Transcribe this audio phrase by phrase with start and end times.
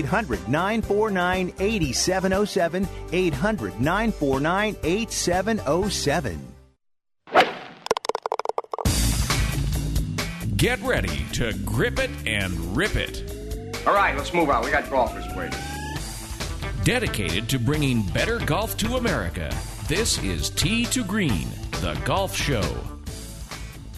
[0.00, 2.88] 800 949 8707.
[3.12, 6.46] 800 949 8707.
[10.56, 13.24] Get ready to grip it and rip it.
[13.86, 14.64] All right, let's move on.
[14.64, 15.58] We got golfers waiting.
[16.84, 19.50] Dedicated to bringing better golf to America,
[19.88, 21.48] this is Tee to Green,
[21.80, 22.99] the golf show.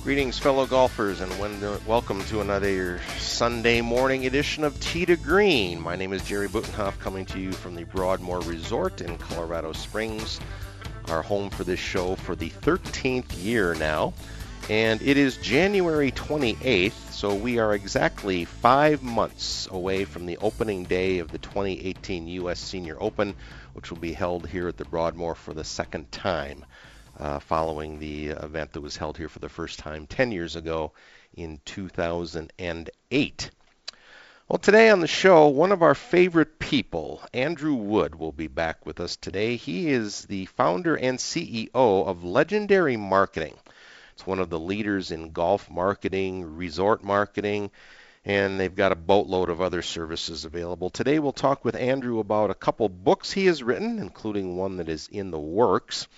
[0.04, 5.80] Greetings, fellow golfers, and uh, welcome to another Sunday morning edition of Tee to Green.
[5.80, 10.40] My name is Jerry Butenhoff, coming to you from the Broadmoor Resort in Colorado Springs,
[11.06, 14.12] our home for this show for the 13th year now.
[14.68, 20.82] And it is January 28th, so we are exactly five months away from the opening
[20.82, 22.58] day of the 2018 U.S.
[22.58, 23.36] Senior Open,
[23.74, 26.64] which will be held here at the Broadmoor for the second time
[27.22, 30.90] uh, following the event that was held here for the first time 10 years ago
[31.34, 33.50] in 2008.
[34.48, 38.84] Well, today on the show, one of our favorite people, Andrew Wood, will be back
[38.84, 39.54] with us today.
[39.54, 43.54] He is the founder and CEO of Legendary Marketing.
[44.14, 47.70] It's one of the leaders in golf marketing, resort marketing,
[48.24, 50.90] and they've got a boatload of other services available.
[50.90, 54.88] Today, we'll talk with Andrew about a couple books he has written, including one that
[54.88, 56.08] is in the works.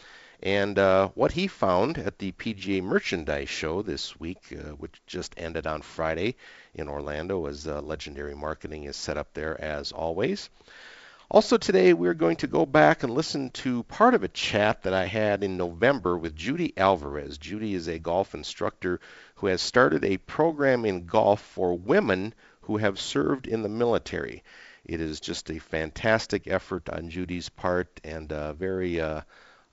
[0.45, 5.33] And uh, what he found at the PGA Merchandise Show this week, uh, which just
[5.39, 6.37] ended on Friday
[6.75, 10.51] in Orlando, as uh, Legendary Marketing is set up there as always.
[11.31, 14.93] Also, today we're going to go back and listen to part of a chat that
[14.93, 17.39] I had in November with Judy Alvarez.
[17.39, 19.01] Judy is a golf instructor
[19.37, 24.45] who has started a program in golf for women who have served in the military.
[24.85, 29.23] It is just a fantastic effort on Judy's part and uh, very uh,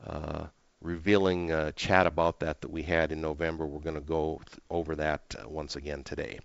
[0.07, 0.47] uh,
[0.81, 3.65] revealing uh, chat about that that we had in November.
[3.65, 6.39] We're going to go th- over that uh, once again today.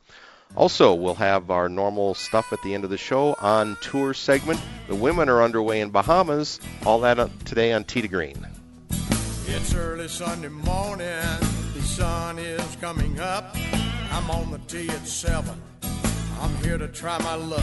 [0.54, 4.60] Also, we'll have our normal stuff at the end of the show on tour segment.
[4.88, 6.60] The women are underway in Bahamas.
[6.84, 8.46] All that uh, today on Tee to Green.
[9.48, 11.22] It's early Sunday morning.
[11.74, 13.56] The sun is coming up.
[14.10, 15.60] I'm on the tee at seven.
[16.40, 17.62] I'm here to try my luck.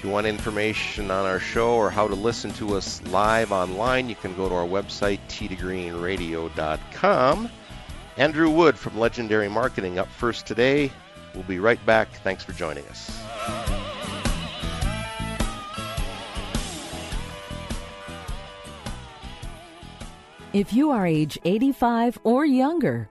[0.00, 4.08] If you want information on our show or how to listen to us live online,
[4.08, 7.50] you can go to our website, teetogreenradio.com.
[8.16, 10.90] Andrew Wood from Legendary Marketing up first today.
[11.34, 12.08] We'll be right back.
[12.24, 13.14] Thanks for joining us.
[20.54, 23.10] If you are age 85 or younger,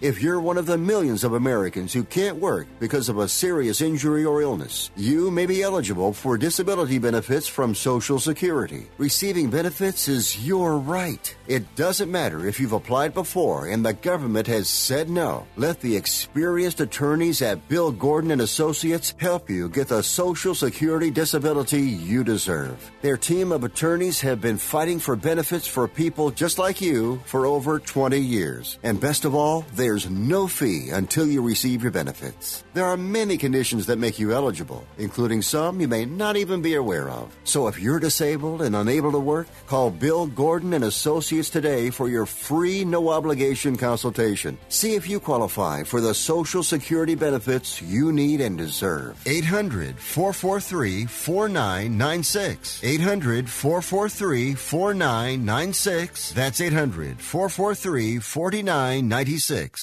[0.00, 3.82] If you're one of the millions of Americans who can't work because of a serious
[3.82, 8.88] injury or illness, you may be eligible for disability benefits from Social Security.
[8.96, 11.36] Receiving benefits is your right.
[11.48, 15.46] It doesn't matter if you've applied before and the government has said no.
[15.56, 21.10] Let the experienced attorneys at Bill Gordon and Associates help you get the Social Security
[21.10, 22.90] disability you deserve.
[23.02, 27.44] Their team of attorneys have been fighting for benefits for people just like you for
[27.44, 28.78] over 20 years.
[28.82, 32.62] And best of all, there's no fee until you receive your benefits.
[32.74, 36.74] There are many conditions that make you eligible, including some you may not even be
[36.74, 37.36] aware of.
[37.42, 42.08] So if you're disabled and unable to work, call Bill Gordon and Associates today for
[42.08, 44.56] your free no obligation consultation.
[44.68, 49.20] See if you qualify for the Social Security benefits you need and deserve.
[49.26, 52.84] 800 443 4996.
[52.84, 56.32] 800 443 4996.
[56.32, 59.79] That's 800 443 4996.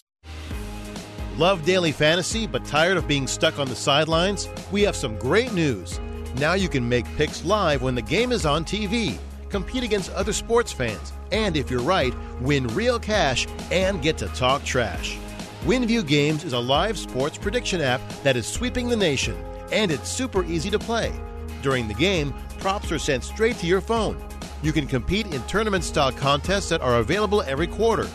[1.37, 4.49] Love daily fantasy but tired of being stuck on the sidelines?
[4.71, 5.99] We have some great news.
[6.39, 9.17] Now you can make picks live when the game is on TV,
[9.49, 14.27] compete against other sports fans, and if you're right, win real cash and get to
[14.29, 15.17] talk trash.
[15.65, 19.35] WinView Games is a live sports prediction app that is sweeping the nation,
[19.71, 21.11] and it's super easy to play.
[21.61, 24.17] During the game, props are sent straight to your phone.
[24.61, 28.07] You can compete in tournament style contests that are available every quarter.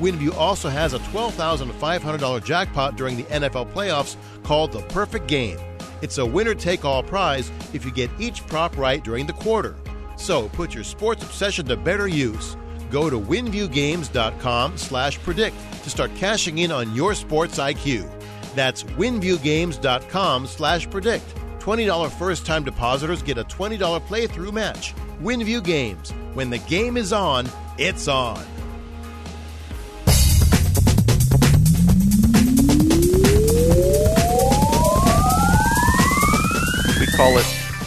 [0.00, 5.58] WinView also has a $12,500 jackpot during the NFL playoffs called the Perfect Game.
[6.02, 9.74] It's a winner take all prize if you get each prop right during the quarter.
[10.16, 12.56] So put your sports obsession to better use.
[12.90, 18.08] Go to winviewgames.com slash predict to start cashing in on your sports IQ.
[18.54, 21.34] That's winviewgames.com slash predict.
[21.58, 24.94] $20 first time depositors get a $20 playthrough match.
[25.20, 26.12] WinView Games.
[26.34, 28.44] When the game is on, it's on.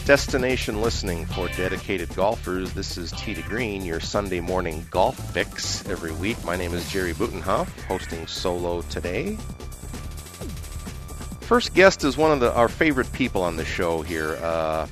[0.09, 2.73] Destination listening for dedicated golfers.
[2.73, 6.43] This is Tee to Green, your Sunday morning golf fix every week.
[6.43, 9.37] My name is Jerry Butenhoff, hosting solo today.
[11.41, 14.35] First guest is one of the, our favorite people on the show here.
[14.41, 14.87] Uh,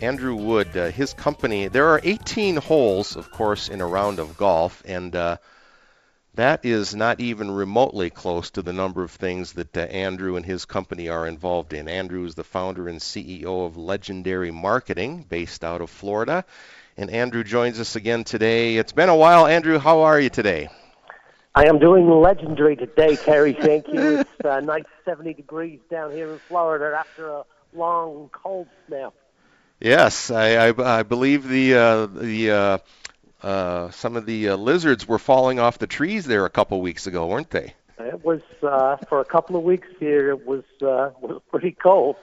[0.00, 1.66] Andrew Wood, uh, his company.
[1.66, 5.38] There are 18 holes, of course, in a round of golf, and uh,
[6.38, 10.46] that is not even remotely close to the number of things that uh, Andrew and
[10.46, 11.88] his company are involved in.
[11.88, 16.44] Andrew is the founder and CEO of Legendary Marketing, based out of Florida.
[16.96, 18.76] And Andrew joins us again today.
[18.76, 19.48] It's been a while.
[19.48, 20.68] Andrew, how are you today?
[21.56, 23.52] I am doing legendary today, Terry.
[23.52, 24.20] Thank you.
[24.20, 29.12] It's uh, nice 70 degrees down here in Florida after a long cold snap.
[29.80, 32.78] Yes, I, I, I believe the uh, the uh,
[33.42, 37.06] uh, some of the uh, lizards were falling off the trees there a couple weeks
[37.06, 37.74] ago, weren't they?
[37.98, 40.30] It was uh, for a couple of weeks here.
[40.30, 42.16] It was uh, was pretty cold.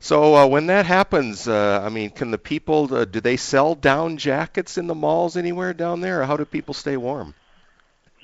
[0.00, 3.74] So uh, when that happens, uh, I mean, can the people uh, do they sell
[3.74, 7.34] down jackets in the malls anywhere down there, or how do people stay warm?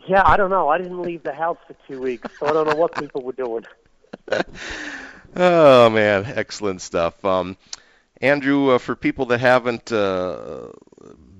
[0.06, 0.68] Yeah, I don't know.
[0.68, 3.32] I didn't leave the house for two weeks, so I don't know what people were
[3.32, 3.64] doing.
[5.36, 7.24] oh man, excellent stuff.
[7.24, 7.56] Um,
[8.20, 10.68] Andrew, uh, for people that haven't uh,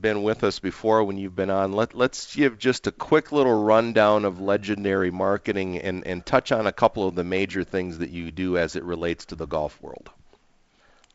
[0.00, 3.62] been with us before when you've been on, let, let's give just a quick little
[3.62, 8.10] rundown of legendary marketing and, and touch on a couple of the major things that
[8.10, 10.10] you do as it relates to the golf world.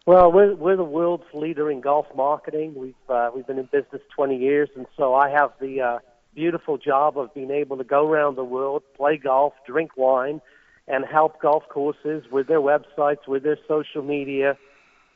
[0.05, 2.75] Well, we're, we're the world's leader in golf marketing.
[2.75, 5.99] We've uh, we've been in business 20 years, and so I have the uh,
[6.35, 10.41] beautiful job of being able to go around the world, play golf, drink wine,
[10.87, 14.57] and help golf courses with their websites, with their social media,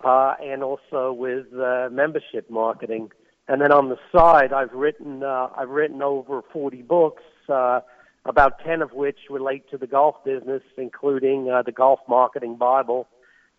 [0.03, 3.11] uh, and also with uh, membership marketing.
[3.49, 7.81] And then on the side, I've written uh, I've written over 40 books, uh,
[8.23, 13.07] about 10 of which relate to the golf business, including uh, the Golf Marketing Bible.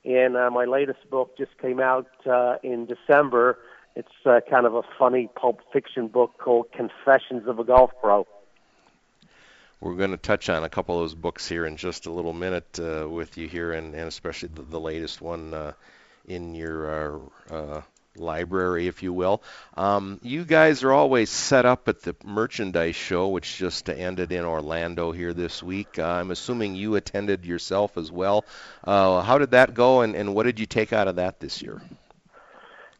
[0.05, 3.59] And uh, my latest book just came out uh, in December.
[3.97, 8.29] It's uh, kind of a funny pulp fiction book called Confessions of a Golf Pro.
[9.81, 12.33] We're going to touch on a couple of those books here in just a little
[12.33, 15.73] minute uh, with you here, and, and especially the, the latest one uh,
[16.29, 17.21] in your
[17.51, 17.83] uh, uh,
[18.17, 19.43] library, if you will.
[19.77, 24.45] Um, you guys are always set up at the merchandise show, which just ended in
[24.45, 25.99] Orlando here this week.
[25.99, 28.45] Uh, I'm assuming you attended yourself as well.
[28.85, 31.63] Uh, how did that go, and, and what did you take out of that this
[31.63, 31.81] year?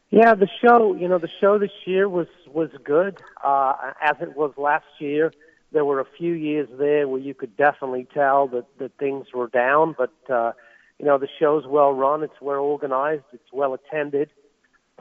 [0.09, 4.35] Yeah, the show, you know, the show this year was was good, uh, as it
[4.35, 5.33] was last year.
[5.71, 9.47] There were a few years there where you could definitely tell that that things were
[9.47, 10.51] down, but uh,
[10.99, 14.29] you know, the show's well run, it's well organized, it's well attended.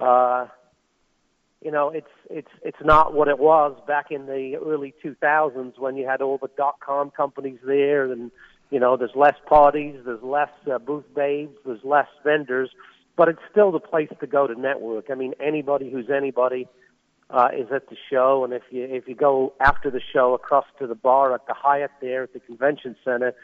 [0.01, 0.47] Uh,
[1.63, 5.97] you know, it's it's it's not what it was back in the early 2000s when
[5.97, 8.31] you had all the dot com companies there, and
[8.71, 12.71] you know, there's less parties, there's less uh, booth babes, there's less vendors,
[13.17, 15.11] but it's still the place to go to network.
[15.11, 16.67] I mean, anybody who's anybody
[17.29, 20.65] uh, is at the show, and if you if you go after the show across
[20.79, 23.35] to the bar at the Hyatt there at the convention center,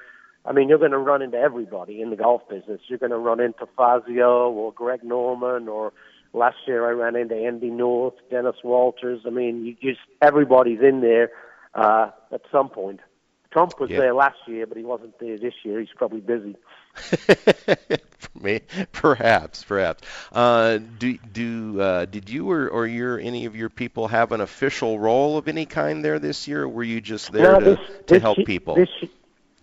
[0.46, 2.80] I mean, you're going to run into everybody in the golf business.
[2.88, 5.92] You're going to run into Fazio or Greg Norman or
[6.32, 9.22] Last year I ran into Andy North, Dennis Walters.
[9.26, 11.30] I mean, you just everybody's in there
[11.74, 13.00] uh, at some point.
[13.52, 15.80] Trump was there last year, but he wasn't there this year.
[15.80, 16.56] He's probably busy.
[18.92, 20.02] perhaps, perhaps.
[20.30, 24.42] Uh, do do uh, did you or, or your any of your people have an
[24.42, 27.64] official role of any kind there this year, or were you just there no, to,
[27.64, 28.74] this, to this help people?
[28.74, 28.90] This,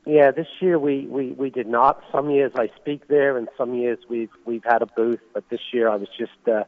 [0.05, 2.03] yeah, this year we, we, we did not.
[2.11, 5.21] Some years I speak there, and some years we've we've had a booth.
[5.33, 6.63] But this year I was just uh,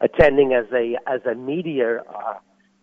[0.00, 2.34] attending as a as a media uh,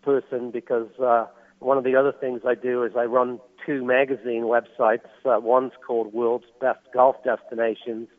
[0.01, 1.27] person because uh,
[1.59, 5.07] one of the other things I do is I run two magazine websites.
[5.23, 8.09] Uh, one's called World's Best Golf Destinations,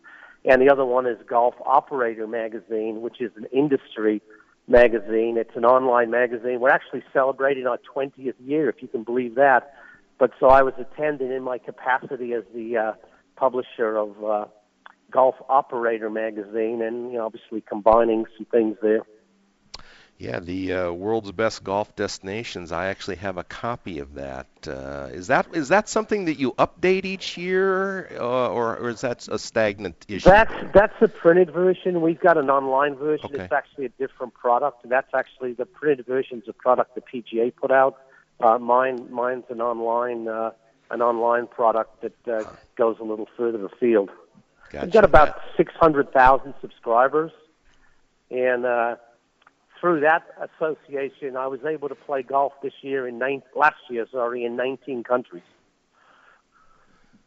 [0.47, 4.23] and the other one is Golf Operator Magazine, which is an industry
[4.67, 5.37] magazine.
[5.37, 6.61] It's an online magazine.
[6.61, 9.75] We're actually celebrating our 20th year, if you can believe that.
[10.19, 12.93] But so I was attending in my capacity as the uh,
[13.37, 14.45] publisher of uh,
[15.11, 19.03] Golf Operator magazine, and you know, obviously combining some things there.
[20.17, 22.71] Yeah, the uh, world's best golf destinations.
[22.71, 24.47] I actually have a copy of that.
[24.67, 29.01] Uh, is that is that something that you update each year, uh, or, or is
[29.01, 30.29] that a stagnant issue?
[30.29, 32.01] That's that's a printed version.
[32.01, 33.27] We've got an online version.
[33.27, 33.43] Okay.
[33.43, 34.89] It's actually a different product.
[34.89, 37.99] That's actually the printed version is a product the PGA put out.
[38.45, 40.51] Uh, mine mine's an online uh,
[40.91, 42.45] an online product that uh,
[42.77, 44.11] goes a little further afield.
[44.71, 44.85] Gotcha.
[44.85, 47.33] We've got about six hundred thousand subscribers,
[48.31, 48.97] and uh,
[49.81, 54.07] through that association, I was able to play golf this year in nine, last year,
[54.13, 55.43] sorry, in nineteen countries.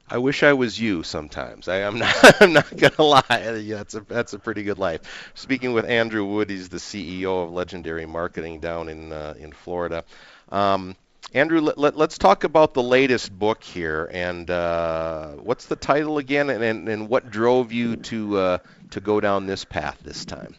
[0.09, 1.67] I wish I was you sometimes.
[1.67, 2.15] I, I'm not.
[2.41, 3.59] I'm not gonna lie.
[3.63, 5.31] Yeah, that's a that's a pretty good life.
[5.33, 10.03] Speaking with Andrew Wood, he's the CEO of Legendary Marketing down in uh, in Florida.
[10.49, 10.95] Um,
[11.33, 16.49] Andrew, let, us talk about the latest book here, and uh, what's the title again,
[16.49, 18.57] and, and, and what drove you to uh,
[18.91, 20.55] to go down this path this time?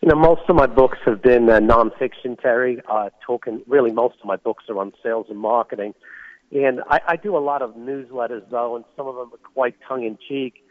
[0.00, 2.80] You know, most of my books have been uh, nonfiction, Terry.
[2.88, 5.92] Uh, talking really, most of my books are on sales and marketing,
[6.52, 9.74] and I, I do a lot of newsletters though, and some of them are quite
[9.88, 10.64] tongue in cheek.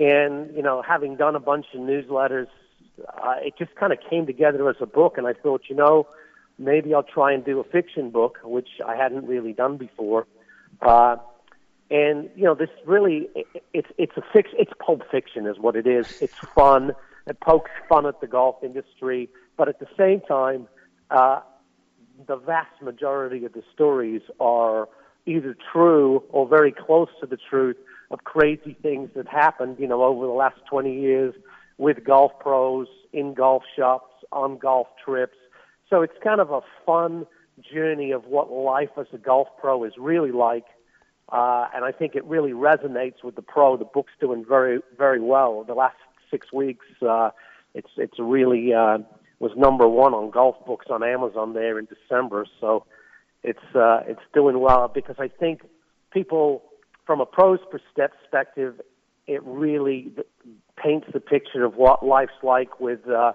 [0.00, 2.48] And you know, having done a bunch of newsletters,
[3.06, 6.08] uh, it just kind of came together as a book, and I thought, you know,
[6.62, 10.26] maybe I'll try and do a fiction book, which I hadn't really done before.
[10.80, 11.16] Uh,
[11.90, 15.76] and you know, this really, it, it's it's a fix, it's pulp fiction, is what
[15.76, 16.20] it is.
[16.22, 16.92] It's fun.
[17.26, 20.66] It pokes fun at the golf industry, but at the same time,
[21.10, 21.40] uh,
[22.26, 24.88] the vast majority of the stories are
[25.26, 27.76] either true or very close to the truth
[28.10, 31.34] of crazy things that happened, you know, over the last 20 years
[31.78, 35.36] with golf pros, in golf shops, on golf trips.
[35.92, 37.26] So it's kind of a fun
[37.60, 40.64] journey of what life as a golf pro is really like.
[41.30, 43.76] Uh, and I think it really resonates with the pro.
[43.76, 45.64] The book's doing very, very well.
[45.64, 45.96] The last
[46.30, 47.30] six weeks, uh,
[47.74, 48.98] it's it's really uh,
[49.38, 52.46] was number one on golf books on Amazon there in December.
[52.58, 52.86] So
[53.42, 55.60] it's uh, it's doing well because I think
[56.10, 56.62] people,
[57.04, 58.80] from a pro's perspective,
[59.26, 60.10] it really
[60.82, 63.32] paints the picture of what life's like with uh,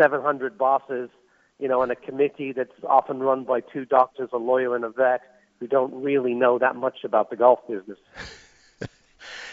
[0.00, 1.10] 700 bosses,
[1.60, 4.90] you know, and a committee that's often run by two doctors, a lawyer, and a
[4.90, 5.20] vet
[5.60, 7.98] who don't really know that much about the golf business.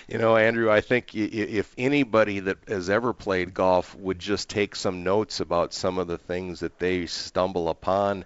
[0.07, 4.73] You know, Andrew, I think if anybody that has ever played golf would just take
[4.73, 8.23] some notes about some of the things that they stumble upon,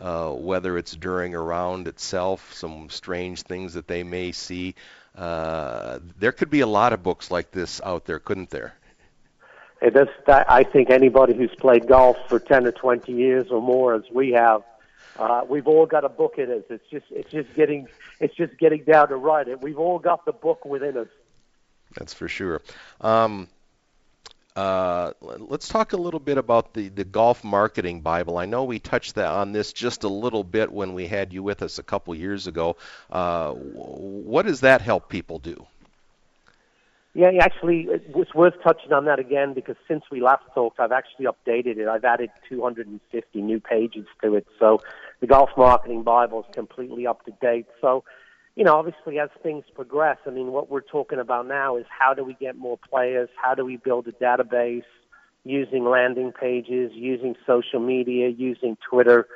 [0.00, 4.76] uh, whether it's during a round itself, some strange things that they may see,
[5.16, 8.76] uh, there could be a lot of books like this out there, couldn't there?
[9.84, 9.92] It
[10.26, 14.04] that, I think anybody who's played golf for 10 or 20 years or more, as
[14.10, 14.62] we have,
[15.18, 16.62] uh, we've all got a book in us.
[16.70, 17.88] It's just, it's just getting,
[18.18, 19.60] it's just getting down to write it.
[19.60, 21.08] We've all got the book within us.
[21.94, 22.62] That's for sure.
[23.02, 23.46] Um,
[24.56, 28.38] uh, let's talk a little bit about the, the golf marketing Bible.
[28.38, 31.42] I know we touched that, on this just a little bit when we had you
[31.42, 32.78] with us a couple years ago.
[33.10, 35.66] Uh, what does that help people do?
[37.14, 41.26] Yeah, actually, it's worth touching on that again because since we last talked, I've actually
[41.26, 41.86] updated it.
[41.86, 44.46] I've added 250 new pages to it.
[44.58, 44.80] So
[45.20, 47.66] the Golf Marketing Bible is completely up to date.
[47.80, 48.02] So,
[48.56, 52.14] you know, obviously as things progress, I mean, what we're talking about now is how
[52.14, 53.28] do we get more players?
[53.40, 54.82] How do we build a database?
[55.44, 59.28] using landing pages, using social media, using Twitter,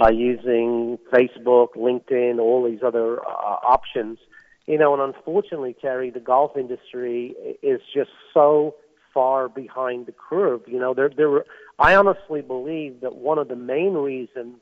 [0.00, 4.18] uh, using Facebook, LinkedIn, all these other uh, options.
[4.66, 8.74] You know, and unfortunately, Terry, the golf industry is just so
[9.12, 10.62] far behind the curve.
[10.66, 11.44] You know, there, there.
[11.78, 14.56] I honestly believe that one of the main reasons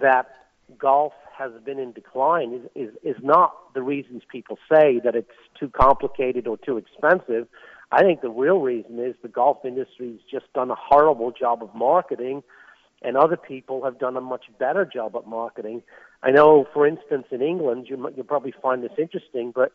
[0.00, 0.26] that
[0.78, 5.30] golf has been in decline is, is, is not the reasons people say that it's
[5.58, 7.48] too complicated or too expensive.
[7.90, 11.74] I think the real reason is the golf industry's just done a horrible job of
[11.74, 12.42] marketing,
[13.04, 15.82] and other people have done a much better job at marketing.
[16.22, 19.72] I know, for instance, in England, you, you'll probably find this interesting, but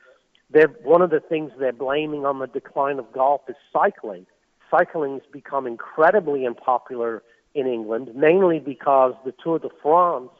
[0.49, 4.25] they're, one of the things they're blaming on the decline of golf is cycling.
[4.71, 10.31] Cycling has become incredibly unpopular in England, mainly because the Tour de France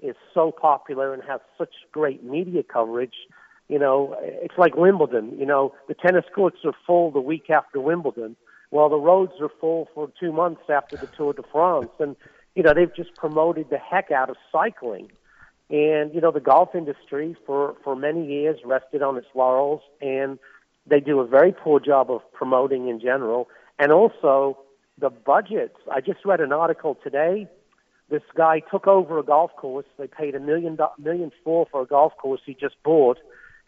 [0.00, 3.14] is so popular and has such great media coverage.
[3.68, 5.36] You know, it's like Wimbledon.
[5.38, 8.36] You know, the tennis courts are full the week after Wimbledon,
[8.70, 11.90] while the roads are full for two months after the Tour de France.
[11.98, 12.16] And,
[12.54, 15.10] you know, they've just promoted the heck out of cycling.
[15.70, 20.38] And, you know, the golf industry for, for many years rested on its laurels, and
[20.86, 23.48] they do a very poor job of promoting in general.
[23.78, 24.58] And also,
[24.98, 25.76] the budgets.
[25.92, 27.48] I just read an article today
[28.10, 29.86] this guy took over a golf course.
[29.98, 33.18] They paid a million million four for a golf course he just bought,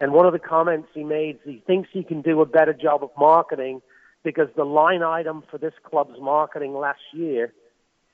[0.00, 2.72] and one of the comments he made is he thinks he can do a better
[2.72, 3.82] job of marketing
[4.22, 7.52] because the line item for this club's marketing last year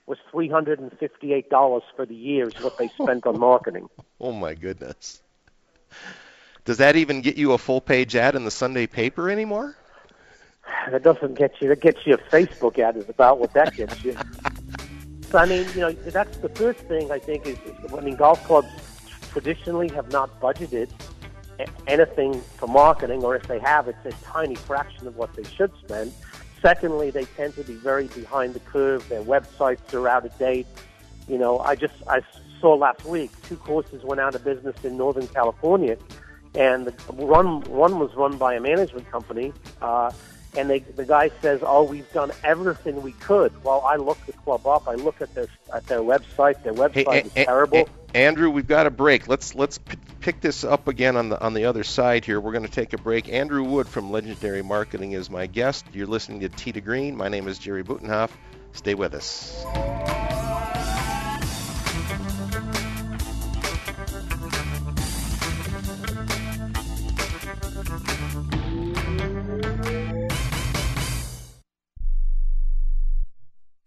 [0.07, 3.39] was three hundred and fifty eight dollars for the year is what they spent on
[3.39, 3.89] marketing.
[4.19, 5.21] Oh my goodness.
[6.65, 9.77] Does that even get you a full page ad in the Sunday paper anymore?
[10.91, 11.69] That doesn't get you.
[11.69, 12.97] That gets you a Facebook ad.
[12.97, 14.17] Is about what that gets you.
[15.31, 18.15] So I mean, you know, that's the first thing I think is, is I mean,
[18.15, 18.69] golf clubs
[19.33, 20.89] traditionally have not budgeted
[21.87, 25.73] anything for marketing, or if they have, it's a tiny fraction of what they should
[25.85, 26.13] spend.
[26.63, 29.09] Secondly, they tend to be very behind the curve.
[29.09, 30.67] Their websites are out of date.
[31.29, 32.23] You know, I just I
[32.61, 35.97] saw last week two courses went out of business in Northern California,
[36.55, 39.53] and the one one was run by a management company.
[39.83, 40.11] Uh,
[40.57, 44.33] and they, the guy says, "Oh, we've done everything we could." Well, I look the
[44.33, 44.89] club up.
[44.89, 46.63] I look at their at their website.
[46.63, 47.89] Their website hey, is a- terrible.
[48.15, 49.29] A- Andrew, we've got a break.
[49.29, 52.41] Let's let's p- pick this up again on the on the other side here.
[52.41, 53.29] We're going to take a break.
[53.29, 55.85] Andrew Wood from Legendary Marketing is my guest.
[55.93, 57.17] You're listening to to Green.
[57.17, 58.31] My name is Jerry Butenhoff.
[58.73, 59.96] Stay with us.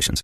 [0.00, 0.14] You're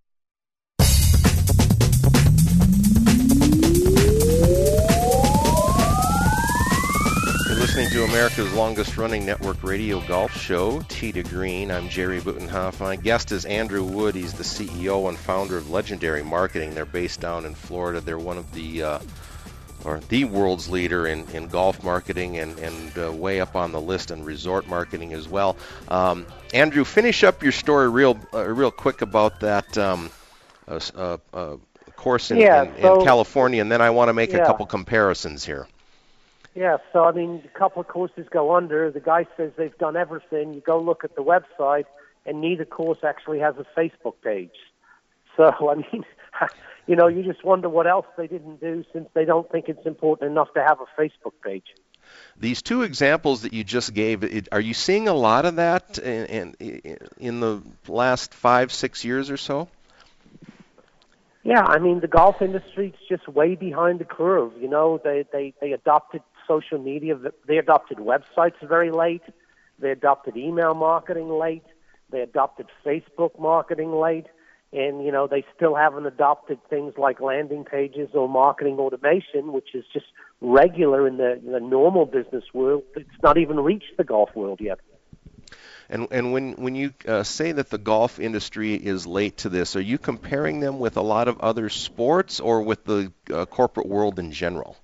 [7.59, 11.71] listening to America's longest running network radio golf show, Tee to Green.
[11.71, 12.81] I'm Jerry Butenhoff.
[12.81, 14.15] My guest is Andrew Wood.
[14.15, 16.75] He's the CEO and founder of Legendary Marketing.
[16.75, 18.01] They're based down in Florida.
[18.01, 18.99] They're one of the, uh,
[19.87, 23.81] or the world's leader in, in golf marketing and, and uh, way up on the
[23.81, 25.57] list in resort marketing as well.
[25.89, 30.11] Um, Andrew, finish up your story real, uh, real quick about that um,
[30.67, 31.57] uh, uh, uh,
[31.95, 34.67] course in, Yeah, in, so- in California, and then I want to make a couple
[34.67, 35.69] comparisons here.
[36.55, 38.91] Yeah, so I mean, a couple of courses go under.
[38.91, 40.55] The guy says they've done everything.
[40.55, 41.85] You go look at the website,
[42.25, 44.57] and neither course actually has a Facebook page.
[45.37, 46.05] So I mean,
[46.87, 49.87] you know, you just wonder what else they didn't do since they don't think it's
[49.87, 51.75] important enough to have a Facebook page.
[52.39, 55.99] These two examples that you just gave, it, are you seeing a lot of that
[55.99, 59.69] in, in, in the last five, six years or so?
[61.43, 64.53] Yeah, I mean, the golf industry is just way behind the curve.
[64.61, 67.17] You know, they they they adopted social media.
[67.47, 69.23] They adopted websites very late.
[69.79, 71.63] They adopted email marketing late.
[72.11, 74.27] They adopted Facebook marketing late.
[74.77, 79.75] And, you know, they still haven't adopted things like landing pages or marketing automation, which
[79.75, 80.05] is just
[80.43, 82.83] regular in the, in the normal business world.
[82.95, 84.79] It's not even reached the golf world yet.
[85.89, 89.77] And and when when you uh, say that the golf industry is late to this,
[89.77, 93.87] are you comparing them with a lot of other sports or with the uh, corporate
[93.87, 94.77] world in general?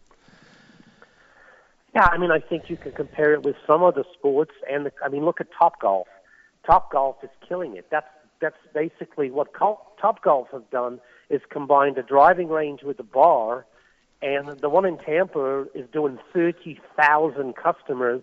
[1.95, 4.93] Yeah, I mean, I think you can compare it with some other sports, and the,
[5.05, 6.07] I mean, look at Top Golf.
[6.65, 7.89] Top Golf is killing it.
[7.91, 8.07] That's
[8.43, 11.01] that's basically what Top Golf has done
[11.31, 13.65] is combined a driving range with a bar,
[14.21, 18.23] and the one in Tampa is doing thirty thousand customers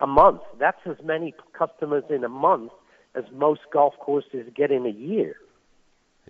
[0.00, 0.40] a month.
[0.58, 2.72] That's as many customers in a month
[3.14, 5.36] as most golf courses get in a year.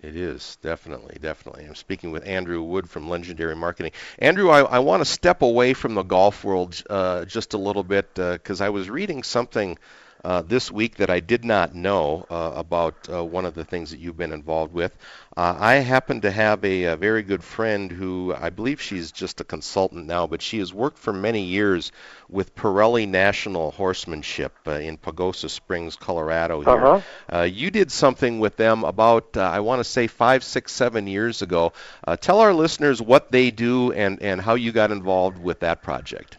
[0.01, 1.65] It is definitely, definitely.
[1.65, 3.91] I'm speaking with Andrew Wood from Legendary Marketing.
[4.17, 7.83] Andrew, I, I want to step away from the golf world uh, just a little
[7.83, 9.77] bit because I was reading something
[10.23, 13.91] uh, this week that I did not know uh, about uh, one of the things
[13.91, 14.95] that you've been involved with.
[15.35, 19.41] Uh, I happen to have a, a very good friend who I believe she's just
[19.41, 21.91] a consultant now, but she has worked for many years
[22.29, 26.61] with Parelli Natural Horsemanship uh, in Pagosa Springs, Colorado.
[26.61, 27.01] Here, Uh-huh.
[27.31, 31.07] uh, you did something with them about uh, I want to say five, six, seven
[31.07, 31.73] years ago.
[32.05, 35.81] Uh, tell our listeners what they do and and how you got involved with that
[35.83, 36.37] project.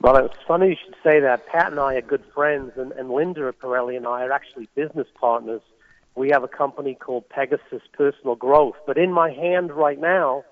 [0.00, 1.46] Well, it's funny you should say that.
[1.46, 5.08] Pat and I are good friends, and, and Linda Parelli and I are actually business
[5.20, 5.60] partners.
[6.14, 8.76] We have a company called Pegasus Personal Growth.
[8.86, 10.44] But in my hand right now,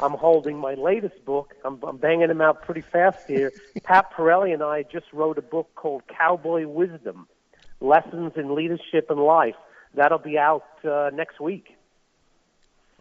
[0.00, 1.54] I'm holding my latest book.
[1.64, 3.52] I'm, I'm banging them out pretty fast here.
[3.82, 7.26] Pat Parelli and I just wrote a book called Cowboy Wisdom
[7.80, 9.56] Lessons in Leadership and Life.
[9.94, 11.73] That'll be out uh, next week.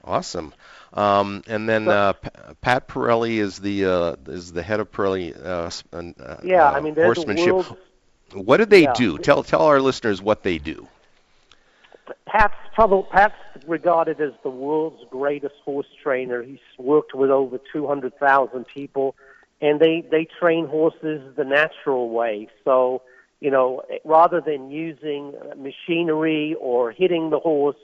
[0.03, 0.53] Awesome.
[0.93, 2.13] Um, and then uh,
[2.61, 6.81] Pat Parelli is the uh, is the head of Parelli uh, uh, Yeah, uh, I
[6.81, 7.53] mean, they're the horsemanship.
[7.53, 7.71] world's-
[8.33, 8.93] What do they Yeah.
[8.93, 9.17] do?
[9.17, 10.87] Tell tell our listeners what they do.
[12.25, 13.33] Pat's probably Pat's
[13.67, 16.41] regarded as the world's greatest horse trainer.
[16.43, 19.15] He's worked with over 200,000 people,
[19.61, 22.49] and they they train horses the natural way.
[22.65, 23.01] So,
[23.39, 27.77] you know, rather than using machinery or hitting the horse,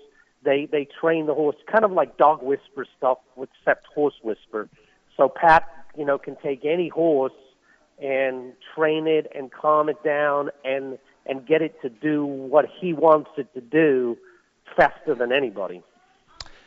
[0.44, 4.70] they they train the horse kind of like dog whisper stuff, except horse whisper.
[5.18, 7.34] So Pat, you know, can take any horse
[8.02, 12.94] and train it and calm it down and and get it to do what he
[12.94, 14.18] wants it to do
[14.76, 15.84] faster than anybody.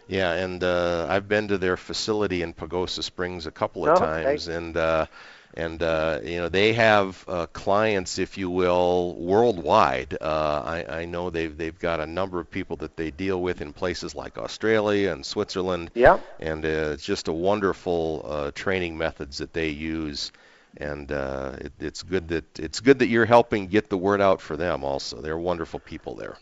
[0.08, 4.04] Yeah, and uh, I've been to their facility in Pagosa Springs a couple of Oh,
[4.04, 4.24] okay.
[4.24, 5.06] times, and uh,
[5.54, 10.16] and uh, you know they have uh, clients, if you will, worldwide.
[10.20, 13.60] Uh, I, I know they've they've got a number of people that they deal with
[13.60, 15.90] in places like Australia and Switzerland.
[15.94, 16.20] Yeah.
[16.40, 20.32] And uh, it's just a wonderful uh, training methods that they use,
[20.76, 24.40] and uh, it, it's good that it's good that you're helping get the word out
[24.40, 24.84] for them.
[24.84, 26.38] Also, they're wonderful people there.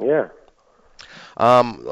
[0.00, 0.28] Yeah.
[1.36, 1.86] Um,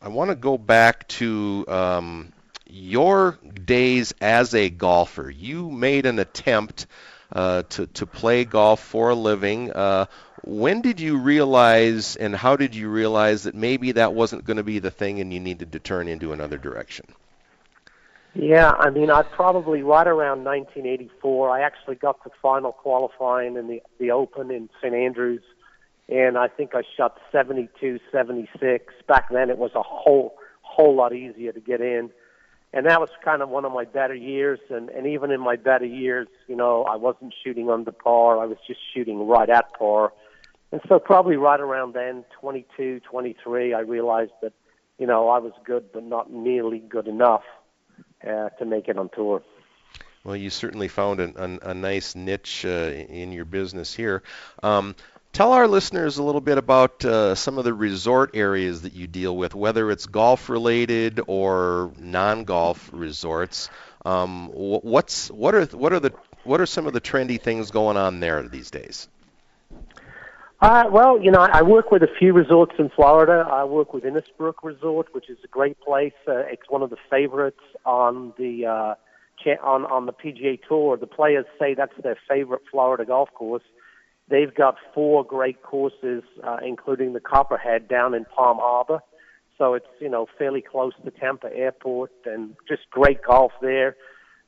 [0.00, 2.32] I want to go back to um,
[2.72, 5.28] your days as a golfer.
[5.30, 6.86] You made an attempt
[7.30, 9.70] uh, to to play golf for a living.
[9.70, 10.06] Uh,
[10.44, 14.64] when did you realize, and how did you realize that maybe that wasn't going to
[14.64, 17.06] be the thing, and you needed to turn into another direction?
[18.34, 21.50] Yeah, I mean, I probably right around 1984.
[21.50, 25.42] I actually got to final qualifying in the the Open in St Andrews,
[26.08, 28.94] and I think I shot 72, 76.
[29.06, 32.10] Back then, it was a whole whole lot easier to get in,
[32.72, 34.60] and that was kind of one of my better years.
[34.70, 38.38] And and even in my better years, you know, I wasn't shooting under par.
[38.38, 40.12] I was just shooting right at par.
[40.72, 44.54] And so probably right around then, 22, 23, I realized that,
[44.98, 47.42] you know, I was good, but not nearly good enough
[48.26, 49.42] uh, to make it on tour.
[50.24, 54.22] Well, you certainly found a, a, a nice niche uh, in your business here.
[54.62, 54.94] Um,
[55.32, 59.06] tell our listeners a little bit about uh, some of the resort areas that you
[59.06, 63.70] deal with, whether it's golf related or non-golf resorts.
[64.04, 66.12] Um, what's what are what are the
[66.44, 69.08] what are some of the trendy things going on there these days?
[70.60, 73.44] Uh, well, you know, I work with a few resorts in Florida.
[73.50, 76.12] I work with Innisbrook Resort, which is a great place.
[76.26, 78.94] Uh, it's one of the favorites on the uh,
[79.62, 80.96] on on the PGA Tour.
[80.96, 83.64] The players say that's their favorite Florida golf course.
[84.32, 89.00] They've got four great courses, uh, including the Copperhead down in Palm Harbor.
[89.58, 93.94] So it's you know fairly close to Tampa Airport, and just great golf there.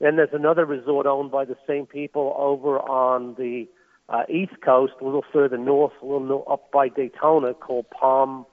[0.01, 3.69] Then there's another resort owned by the same people over on the
[4.09, 8.47] uh, East Coast, a little further north, a little up by Daytona, called Palm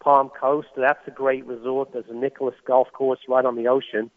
[0.00, 0.68] Palm Coast.
[0.74, 1.92] That's a great resort.
[1.92, 4.10] There's a Nicklaus golf course right on the ocean,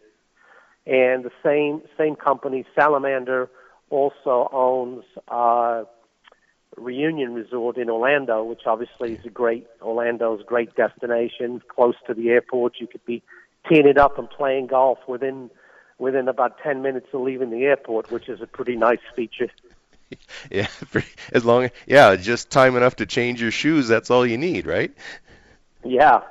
[0.85, 3.49] and the same same company, Salamander,
[3.89, 5.83] also owns uh,
[6.77, 12.29] Reunion Resort in Orlando, which obviously is a great Orlando's great destination, close to the
[12.29, 12.75] airport.
[12.79, 13.21] You could be
[13.69, 15.49] teeing it up and playing golf within
[15.97, 19.49] within about ten minutes of leaving the airport, which is a pretty nice feature.
[20.51, 20.67] yeah,
[21.33, 23.87] as long yeah, just time enough to change your shoes.
[23.87, 24.93] That's all you need, right?
[25.83, 26.21] Yeah.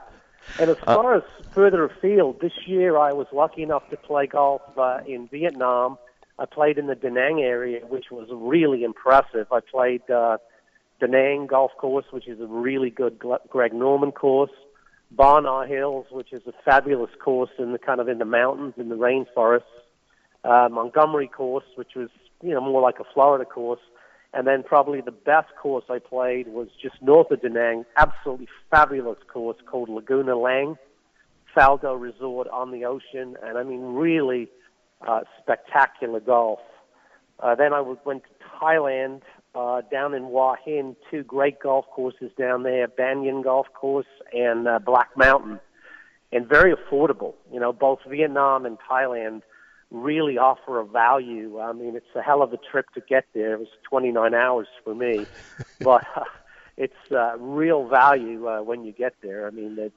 [0.59, 3.97] And as uh, far uh, as further afield, this year I was lucky enough to
[3.97, 5.99] play golf uh, in Vietnam.
[6.41, 9.47] I played in the Da Nang area, which was really impressive.
[9.53, 10.39] I played uh,
[10.99, 14.51] Da Nang Golf Course, which is a really good Greg Norman course.
[15.11, 18.75] Ba Na Hills, which is a fabulous course in the kind of in the mountains
[18.79, 19.61] in the rainforests.
[20.43, 22.09] Uh, Montgomerie course, which was
[22.43, 23.81] you know, more like a Florida course.
[24.33, 28.49] And then probably the best course I played was just north of Da Nang, absolutely
[28.71, 30.79] fabulous course called Laguna Lang,
[31.55, 34.49] Faldo Resort on the ocean, and I mean really
[35.07, 36.61] uh, spectacular golf.
[37.39, 39.23] Uh, then I went to Thailand,
[39.55, 44.69] uh, down in Hua Hin, two great golf courses down there, Banyan Golf Course and
[44.69, 45.61] uh, Black Mountain,
[46.33, 47.35] and very affordable.
[47.53, 49.43] You know, both Vietnam and Thailand
[49.91, 51.59] really offer a value.
[51.59, 53.55] I mean, it's a hell of a trip to get there.
[53.55, 55.27] It was 29 hours for me,
[55.81, 56.25] but uh,
[56.77, 59.47] it's uh, real value uh, when you get there.
[59.47, 59.91] I mean, the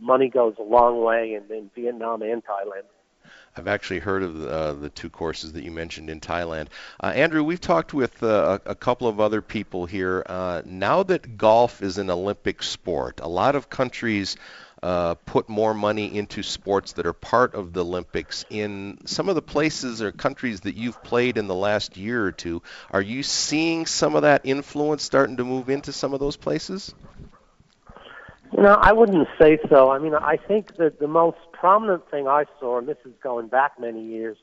[0.00, 2.88] money goes a long way in, in Vietnam and Thailand.
[3.56, 6.68] I've actually heard of the, uh, the two courses that you mentioned in Thailand.
[7.02, 10.22] Uh, Andrew, we've talked with uh, a, a, couple of other people here.
[10.26, 14.36] Uh, now that golf is an Olympic sport, a lot of countries
[14.82, 19.34] uh, put more money into sports that are part of the Olympics in some of
[19.34, 22.62] the places or countries that you've played in the last year or two.
[22.90, 26.94] Are you seeing some of that influence starting to move into some of those places?
[28.56, 29.90] No, I wouldn't say so.
[29.90, 33.48] I mean, I think that the most prominent thing I saw, and this is going
[33.48, 34.38] back many years,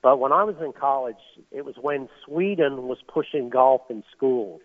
[0.00, 1.16] but when I was in college,
[1.50, 4.60] it was when Sweden was pushing golf in schools.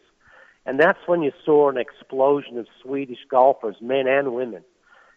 [0.67, 4.63] And that's when you saw an explosion of Swedish golfers, men and women.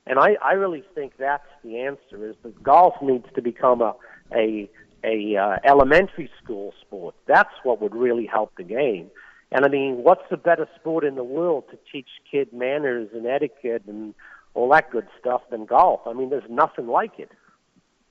[0.07, 3.95] And I, I really think that's the answer: is that golf needs to become a
[4.35, 4.71] a
[5.05, 7.15] a uh, elementary school sport.
[7.27, 9.11] That's what would really help the game.
[9.53, 13.27] And I mean, what's the better sport in the world to teach kid manners and
[13.27, 14.15] etiquette and
[14.55, 16.01] all that good stuff than golf?
[16.07, 17.31] I mean, there's nothing like it.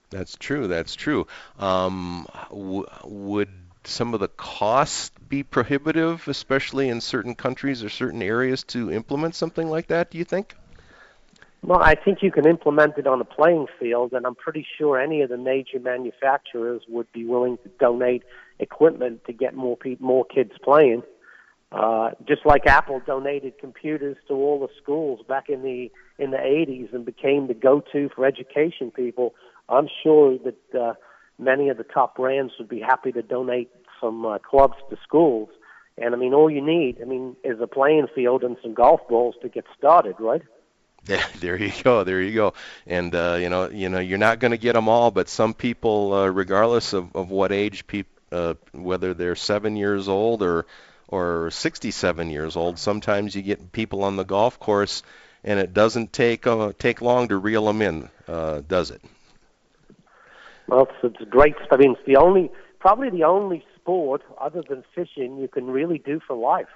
[0.09, 0.67] That's true.
[0.67, 1.27] That's true.
[1.59, 3.49] Um, w- would
[3.83, 9.35] some of the costs be prohibitive, especially in certain countries or certain areas, to implement
[9.35, 10.11] something like that?
[10.11, 10.55] Do you think?
[11.61, 14.99] Well, I think you can implement it on a playing field, and I'm pretty sure
[14.99, 18.23] any of the major manufacturers would be willing to donate
[18.59, 21.01] equipment to get more people, more kids playing.
[21.71, 26.37] Uh, just like Apple donated computers to all the schools back in the in the
[26.37, 29.35] 80s and became the go-to for education people,
[29.67, 30.93] I'm sure that uh,
[31.37, 35.49] many of the top brands would be happy to donate some uh, clubs to schools.
[35.97, 39.01] And I mean, all you need, I mean, is a playing field and some golf
[39.09, 40.41] balls to get started, right?
[41.07, 42.53] Yeah, there you go, there you go.
[42.87, 45.53] And uh, you know, you know, you're not going to get them all, but some
[45.53, 50.65] people, uh, regardless of, of what age, people, uh, whether they're seven years old or
[51.07, 55.03] or 67 years old, sometimes you get people on the golf course,
[55.43, 59.01] and it doesn't take uh, take long to reel them in, uh, does it?
[60.67, 61.55] Well, it's, it's great.
[61.71, 65.99] I mean, it's the only, probably the only sport other than fishing you can really
[65.99, 66.67] do for life.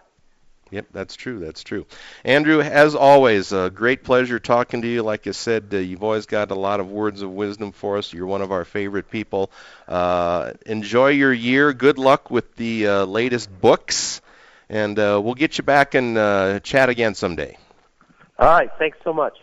[0.71, 1.39] Yep, that's true.
[1.39, 1.85] That's true.
[2.23, 5.01] Andrew, as always, a great pleasure talking to you.
[5.01, 8.13] Like I said, uh, you've always got a lot of words of wisdom for us.
[8.13, 9.49] You're one of our favorite people.
[9.87, 11.73] Uh, enjoy your year.
[11.73, 14.21] Good luck with the uh, latest books,
[14.69, 17.57] and uh, we'll get you back and uh, chat again someday.
[18.37, 18.69] All right.
[18.77, 19.37] Thanks so much.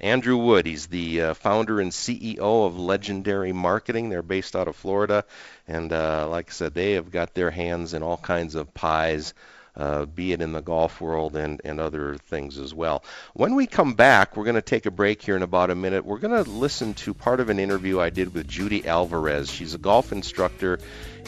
[0.00, 0.66] Andrew Wood.
[0.66, 4.08] He's the uh, founder and CEO of Legendary Marketing.
[4.08, 5.24] They're based out of Florida,
[5.66, 9.34] and uh, like I said, they have got their hands in all kinds of pies.
[9.78, 13.04] Uh, be it in the golf world and, and other things as well.
[13.34, 16.04] When we come back, we're going to take a break here in about a minute.
[16.04, 19.48] We're going to listen to part of an interview I did with Judy Alvarez.
[19.48, 20.80] She's a golf instructor,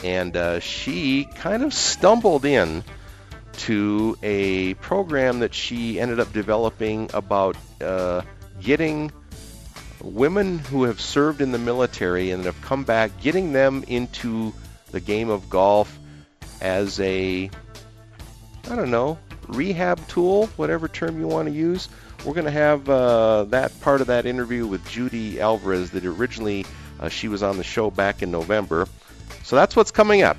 [0.03, 2.83] and uh, she kind of stumbled in
[3.53, 8.21] to a program that she ended up developing about uh,
[8.61, 9.11] getting
[10.01, 14.53] women who have served in the military and have come back, getting them into
[14.91, 15.97] the game of golf
[16.59, 17.49] as a,
[18.69, 21.89] I don't know, rehab tool, whatever term you want to use.
[22.25, 26.65] We're going to have uh, that part of that interview with Judy Alvarez that originally
[26.99, 28.87] uh, she was on the show back in November.
[29.43, 30.37] So that's what's coming up.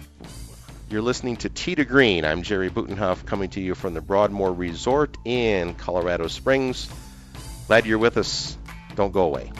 [0.89, 2.25] You're listening to to Green.
[2.25, 6.89] I'm Jerry Butenhoff coming to you from the Broadmoor Resort in Colorado Springs.
[7.67, 8.57] Glad you're with us.
[8.95, 9.51] Don't go away.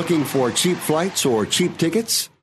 [0.00, 2.30] Looking for cheap flights or cheap tickets?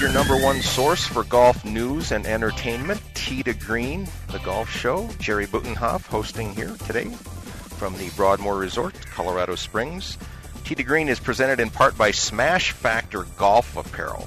[0.00, 5.06] Your number one source for golf news and entertainment, Tee to Green, the golf show.
[5.18, 10.16] Jerry Butenhoff hosting here today from the Broadmoor Resort, Colorado Springs.
[10.64, 14.26] Tee to Green is presented in part by Smash Factor Golf Apparel.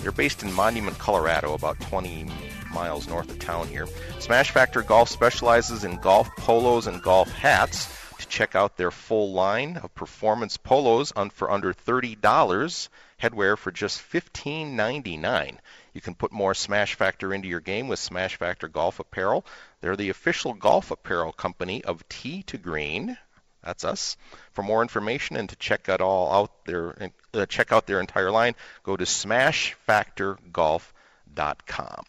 [0.00, 2.26] They're based in Monument, Colorado, about 20
[2.74, 3.88] miles north of town here.
[4.18, 7.88] Smash Factor Golf specializes in golf polos and golf hats.
[8.18, 12.88] To check out their full line of performance polos for under $30,
[13.24, 15.56] headwear for just $15.99.
[15.92, 19.46] You can put more Smash Factor into your game with Smash Factor Golf Apparel.
[19.80, 23.16] They're the official golf apparel company of Tee to Green.
[23.62, 24.16] That's us.
[24.52, 28.30] For more information and to check out all out their uh, check out their entire
[28.30, 32.04] line, go to smashfactorgolf.com.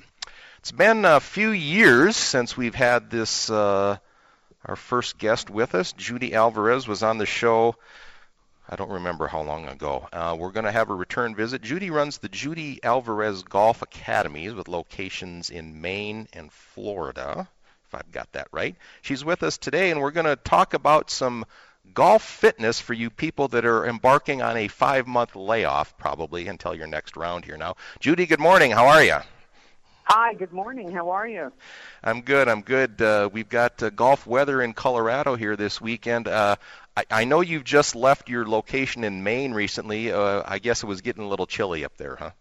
[0.59, 3.97] It's been a few years since we've had this uh,
[4.65, 5.93] our first guest with us.
[5.93, 7.75] Judy Alvarez was on the show.
[8.67, 10.07] I don't remember how long ago.
[10.11, 11.61] Uh, we're going to have a return visit.
[11.61, 17.47] Judy runs the Judy Alvarez Golf Academies with locations in Maine and Florida,
[17.85, 18.75] if I've got that right.
[19.03, 21.45] She's with us today, and we're going to talk about some
[21.93, 26.73] golf fitness for you people that are embarking on a five month layoff, probably until
[26.73, 27.75] your next round here now.
[27.99, 28.71] Judy, good morning.
[28.71, 29.17] How are you?
[30.07, 30.91] Hi, good morning.
[30.91, 31.51] How are you?
[32.03, 32.47] I'm good.
[32.47, 33.01] I'm good.
[33.01, 36.27] Uh, we've got uh, golf weather in Colorado here this weekend.
[36.27, 36.57] Uh,
[36.97, 40.11] I, I know you've just left your location in Maine recently.
[40.11, 42.31] Uh, I guess it was getting a little chilly up there, huh?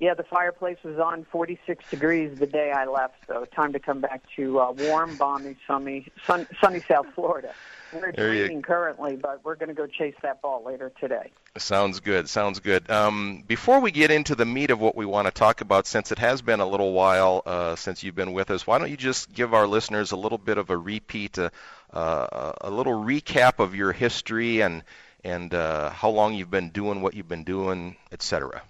[0.00, 4.00] Yeah, the fireplace was on 46 degrees the day I left, so time to come
[4.00, 7.52] back to uh, warm, balmy, sunny, sun, sunny South Florida.
[7.92, 11.32] We're There you- currently, but we're going to go chase that ball later today.
[11.58, 12.30] Sounds good.
[12.30, 12.88] Sounds good.
[12.90, 16.12] Um, before we get into the meat of what we want to talk about, since
[16.12, 18.96] it has been a little while uh, since you've been with us, why don't you
[18.96, 21.50] just give our listeners a little bit of a repeat, uh,
[21.92, 24.82] uh, a little recap of your history and
[25.22, 28.62] and uh, how long you've been doing what you've been doing, etc.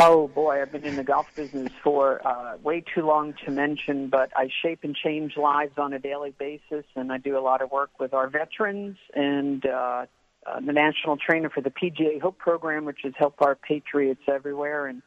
[0.00, 4.08] Oh boy, I've been in the golf business for uh, way too long to mention,
[4.08, 7.62] but I shape and change lives on a daily basis, and I do a lot
[7.62, 10.06] of work with our veterans and uh,
[10.46, 14.86] uh, the national trainer for the PGA Hope program, which has helped our patriots everywhere.
[14.86, 15.02] And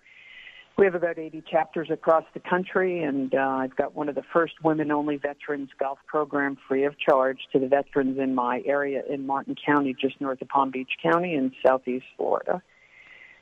[0.77, 4.23] we have about 80 chapters across the country, and uh, I've got one of the
[4.33, 9.25] first women-only veterans golf program free of charge to the veterans in my area in
[9.27, 12.61] Martin County, just north of Palm Beach County in southeast Florida.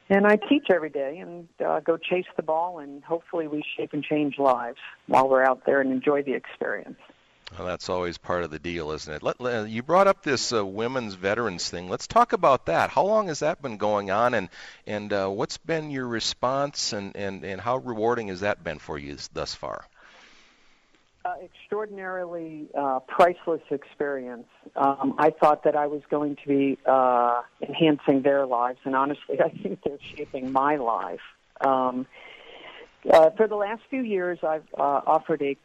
[0.10, 3.94] And I teach every day and uh, go chase the ball, and hopefully we shape
[3.94, 6.98] and change lives while we're out there and enjoy the experience.
[7.58, 9.24] Well, that's always part of the deal, isn't it?
[9.24, 11.90] Let, let- you brought up this uh, women's veterans thing.
[11.90, 12.90] Let's talk about that.
[12.92, 14.50] How long has that been going on, and
[14.86, 18.98] and uh, what's been your response, and, and, and how rewarding has that been for
[18.98, 19.86] you thus far?
[21.30, 24.48] uh, extraordinarily uh, priceless experience.
[24.76, 29.42] Um, I thought that I was going to be uh, enhancing their lives, and honestly,
[29.44, 31.22] I think they're shaping my life.
[31.62, 32.08] Um,
[33.10, 35.56] uh, for the last few years, I've uh, offered a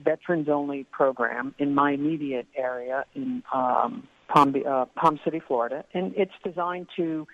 [0.00, 6.12] co-ed veterans-only program in my immediate area in um, Palm, uh, Palm City, Florida, and
[6.16, 7.26] it's designed to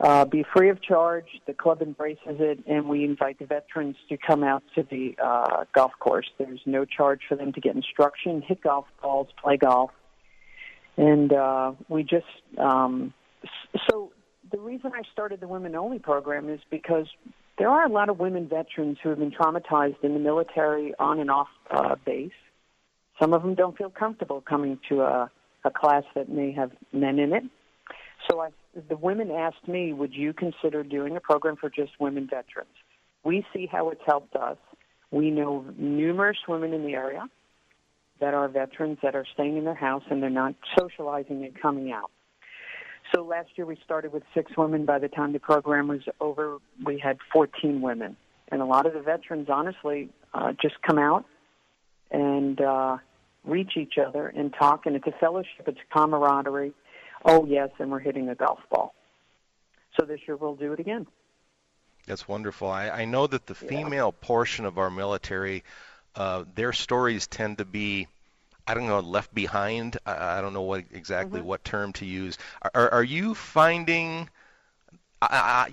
[0.00, 1.26] uh, be free of charge.
[1.46, 5.64] The club embraces it, and we invite the veterans to come out to the uh,
[5.74, 6.26] golf course.
[6.38, 9.90] There's no charge for them to get instruction, hit golf balls, play golf,
[10.96, 12.26] and uh, we just
[12.58, 13.12] um,
[13.90, 14.12] so
[14.52, 17.06] the reason I started the women only program is because
[17.58, 21.18] there are a lot of women veterans who have been traumatized in the military on
[21.18, 22.30] and off uh, base.
[23.20, 25.30] Some of them don't feel comfortable coming to a,
[25.64, 27.42] a class that may have men in it.
[28.30, 28.50] So I,
[28.88, 32.70] the women asked me, would you consider doing a program for just women veterans?
[33.24, 34.56] We see how it's helped us.
[35.10, 37.24] We know numerous women in the area
[38.20, 41.90] that are veterans that are staying in their house and they're not socializing and coming
[41.90, 42.10] out.
[43.14, 44.84] So last year we started with six women.
[44.84, 48.16] By the time the program was over, we had 14 women.
[48.50, 51.24] And a lot of the veterans, honestly, uh, just come out
[52.10, 52.98] and uh,
[53.44, 54.86] reach each other and talk.
[54.86, 56.72] And it's a fellowship, it's camaraderie.
[57.24, 58.94] Oh, yes, and we're hitting a golf ball.
[59.98, 61.06] So this year we'll do it again.
[62.06, 62.68] That's wonderful.
[62.68, 64.26] I, I know that the female yeah.
[64.26, 65.64] portion of our military,
[66.14, 68.06] uh, their stories tend to be
[68.68, 69.96] I don't know, left behind.
[70.04, 71.48] I, I don't know what exactly mm-hmm.
[71.48, 72.36] what term to use.
[72.74, 74.28] Are, are you finding?
[75.22, 75.26] I,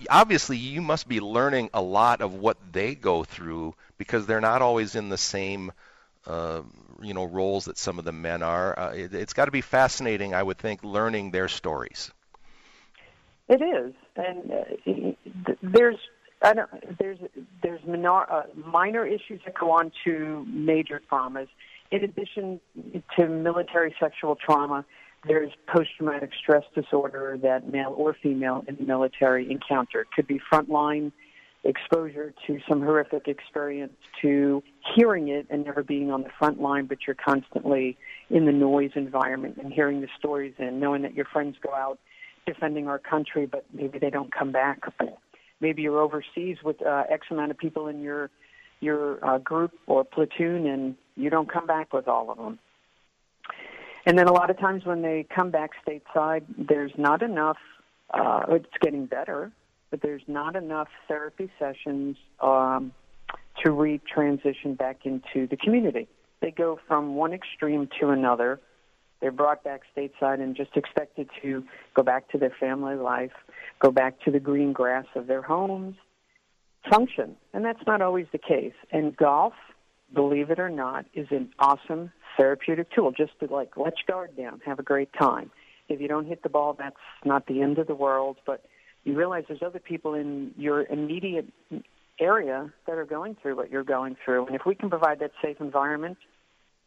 [0.09, 4.39] I, obviously, you must be learning a lot of what they go through because they're
[4.39, 5.73] not always in the same,
[6.25, 6.61] uh,
[7.01, 8.79] you know, roles that some of the men are.
[8.79, 12.11] Uh, it, has got to be fascinating, I would think, learning their stories.
[13.49, 15.97] It is, and uh, there's
[16.41, 17.19] I don't, there's
[17.61, 21.47] there's minor, uh, minor issues that go on to major traumas
[21.91, 22.59] in addition
[23.17, 24.86] to military sexual trauma,
[25.27, 30.01] there's post-traumatic stress disorder that male or female in the military encounter.
[30.01, 31.11] It could be frontline
[31.63, 34.61] exposure to some horrific experience, to
[34.95, 37.97] hearing it and never being on the front line, but you're constantly
[38.29, 41.97] in the noise environment and hearing the stories and knowing that your friends go out
[42.45, 44.79] defending our country, but maybe they don't come back.
[45.59, 48.29] Maybe you're overseas with uh, X amount of people in your
[48.86, 52.59] your uh, group or platoon and you don't come back with all of them.
[54.05, 57.57] And then a lot of times when they come back stateside, there's not enough,
[58.13, 59.51] uh, it's getting better,
[59.89, 62.93] but there's not enough therapy sessions um,
[63.63, 66.07] to re-transition back into the community.
[66.41, 68.59] They go from one extreme to another.
[69.21, 71.63] They're brought back stateside and just expected to
[71.95, 73.31] go back to their family life,
[73.79, 75.95] go back to the green grass of their homes,
[76.89, 77.36] function.
[77.53, 78.73] And that's not always the case.
[78.91, 79.53] And golf,
[80.13, 84.38] believe it or not, is an awesome therapeutic tool just to like let your guard
[84.38, 85.51] down, have a great time.
[85.88, 88.65] If you don't hit the ball, that's not the end of the world, but
[89.03, 91.45] you realize there's other people in your immediate
[92.19, 94.47] area that are going through what you're going through.
[94.47, 96.17] And if we can provide that safe environment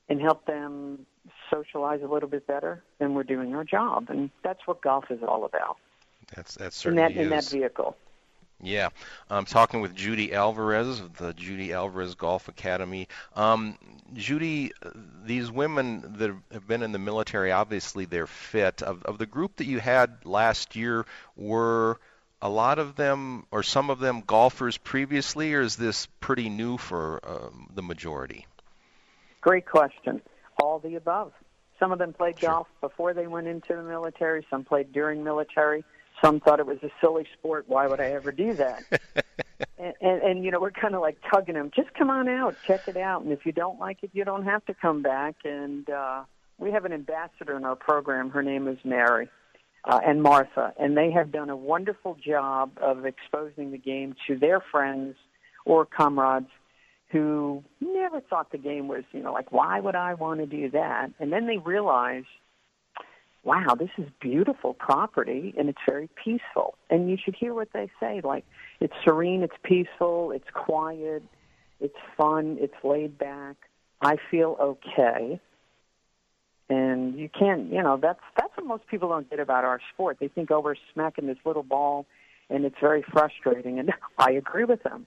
[0.09, 1.07] and help them
[1.51, 4.07] socialize a little bit better, then we're doing our job.
[4.09, 5.77] And that's what golf is all about.
[6.35, 7.25] That's that's certainly in that, is.
[7.25, 7.97] in that vehicle.
[8.61, 8.89] Yeah,
[9.31, 13.07] I'm talking with Judy Alvarez of the Judy Alvarez Golf Academy.
[13.37, 13.79] Um,
[14.15, 14.73] Judy,
[15.25, 18.83] these women that have been in the military, obviously they're fit.
[18.83, 21.07] Of, of the group that you had last year,
[21.37, 22.01] were
[22.43, 26.79] a lot of them or some of them golfers previously, or is this pretty new
[26.79, 28.47] for um, the majority?
[29.41, 30.21] Great question.
[30.61, 31.33] All the above.
[31.79, 32.51] Some of them played sure.
[32.51, 34.45] golf before they went into the military.
[34.51, 35.85] Some played during military
[36.23, 37.65] some thought it was a silly sport.
[37.69, 38.83] Why would I ever do that?
[39.79, 41.71] and, and, and you know, we're kind of like tugging them.
[41.75, 44.45] Just come on out, check it out, and if you don't like it, you don't
[44.45, 45.37] have to come back.
[45.45, 46.25] And uh,
[46.59, 48.31] we have an ambassador in our program.
[48.31, 49.29] Her name is Mary.
[49.85, 54.37] Uh, and Martha, and they have done a wonderful job of exposing the game to
[54.37, 55.15] their friends
[55.65, 56.49] or comrades
[57.11, 60.71] who never thought the game was, you know, like, why would I want to do
[60.71, 61.11] that?
[61.19, 62.25] And then they realize
[63.45, 66.75] wow, this is beautiful property and it's very peaceful.
[66.91, 68.21] And you should hear what they say.
[68.23, 68.45] Like,
[68.81, 71.23] it's serene, it's peaceful, it's quiet,
[71.81, 73.57] it's fun, it's laid back.
[74.01, 75.41] I feel okay.
[76.69, 80.19] And you can't, you know, that's that's what most people don't get about our sport.
[80.21, 82.05] They think, oh, we're smacking this little ball,
[82.51, 83.79] and it's very frustrating.
[83.79, 85.07] And I agree with them.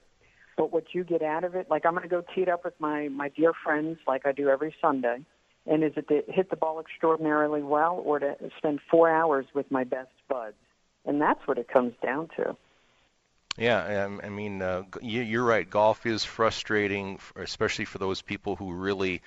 [0.56, 2.64] But what you get out of it, like I'm going to go tee it up
[2.64, 5.24] with my my dear friends, like I do every Sunday
[5.66, 9.70] and is it to hit the ball extraordinarily well or to spend four hours with
[9.70, 10.56] my best buds?
[11.04, 12.56] And that's what it comes down to.
[13.56, 15.68] Yeah, I mean, uh, you're right.
[15.68, 19.20] Golf is frustrating, especially for those people who really,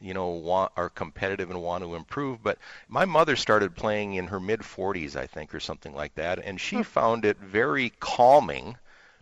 [0.00, 2.42] you know, want are competitive and want to improve.
[2.42, 6.40] But my mother started playing in her mid 40s, I think, or something like that,
[6.40, 6.82] and she hmm.
[6.82, 8.76] found it very calming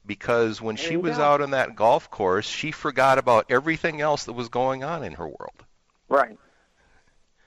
[0.05, 1.23] because when she was go.
[1.23, 5.13] out on that golf course, she forgot about everything else that was going on in
[5.13, 5.65] her world.
[6.09, 6.37] Right.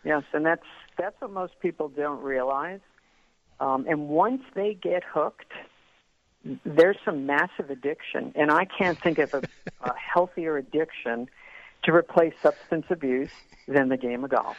[0.03, 0.65] Yes, and that's
[0.97, 2.79] that's what most people don't realize.
[3.59, 5.51] Um, and once they get hooked,
[6.65, 9.43] there's some massive addiction, and I can't think of a,
[9.83, 11.29] a healthier addiction
[11.83, 13.29] to replace substance abuse
[13.67, 14.57] than the game of golf.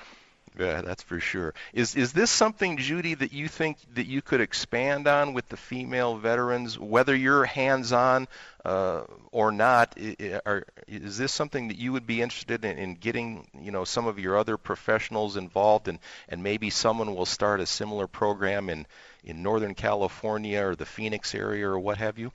[0.58, 1.54] Yeah, that's for sure.
[1.72, 5.56] Is is this something, Judy, that you think that you could expand on with the
[5.56, 8.28] female veterans, whether you're hands-on
[8.62, 9.98] uh, or not?
[10.44, 14.06] Are, is this something that you would be interested in, in getting, you know, some
[14.06, 15.98] of your other professionals involved, and
[16.28, 18.86] and maybe someone will start a similar program in
[19.24, 22.30] in Northern California or the Phoenix area or what have you?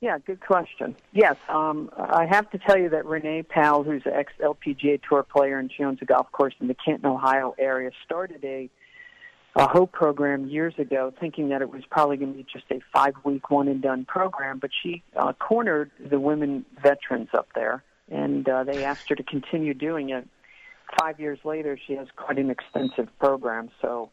[0.00, 0.94] Yeah, good question.
[1.12, 5.24] Yes, um, I have to tell you that Renee Powell, who's an ex LPGA Tour
[5.24, 8.70] player and she owns a golf course in the Canton, Ohio area, started a
[9.56, 12.80] a HOPE program years ago, thinking that it was probably going to be just a
[12.92, 14.58] five week one and done program.
[14.58, 19.22] But she uh, cornered the women veterans up there, and uh, they asked her to
[19.24, 20.28] continue doing it.
[21.00, 23.70] Five years later, she has quite an extensive program.
[23.82, 24.10] So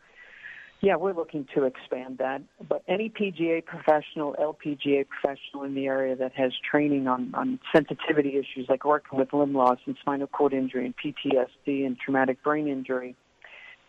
[0.85, 2.43] yeah, we're looking to expand that.
[2.69, 8.37] But any PGA professional, LPGA professional in the area that has training on, on sensitivity
[8.37, 12.67] issues like working with limb loss and spinal cord injury and PTSD and traumatic brain
[12.67, 13.15] injury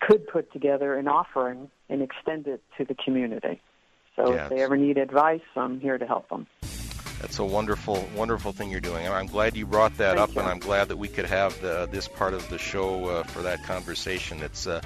[0.00, 3.60] could put together an offering and extend it to the community.
[4.16, 6.46] So Yeah, if they ever need advice, I'm here to help them.
[7.20, 10.34] That's a wonderful, wonderful thing you're doing, and I'm glad you brought that Thank up.
[10.34, 10.40] you.
[10.40, 13.42] And I'm glad that we could have the, this part of the show uh, for
[13.42, 14.40] that conversation.
[14.40, 14.80] It's uh,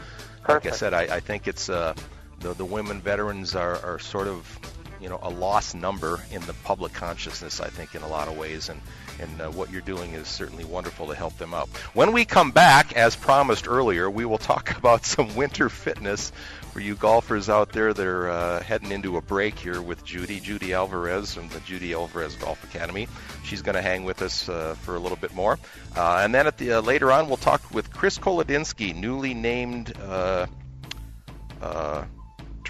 [0.49, 1.95] like I said, I, I think it's uh,
[2.41, 4.59] the the women veterans are, are sort of
[5.01, 7.61] you know a lost number in the public consciousness.
[7.61, 8.81] I think in a lot of ways, and
[9.21, 11.69] and uh, what you're doing is certainly wonderful to help them out.
[11.95, 16.33] When we come back, as promised earlier, we will talk about some winter fitness
[16.73, 20.41] for you golfers out there that are uh, heading into a break here with Judy,
[20.41, 23.09] Judy Alvarez from the Judy Alvarez Golf Academy.
[23.45, 25.59] She's going to hang with us uh, for a little bit more,
[25.97, 29.93] uh, and then at the uh, later on we'll talk with Chris Kolodinsky, newly named.